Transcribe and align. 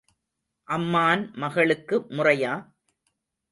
அம்மான் 0.67 1.31
மகளுக்கு 1.35 1.95
முறையா? 2.09 2.53